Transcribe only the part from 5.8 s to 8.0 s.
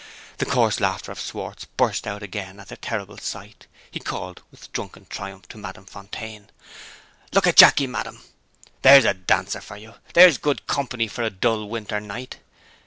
Fontaine. "Look at Jacky,